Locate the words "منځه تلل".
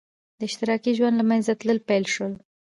1.29-1.79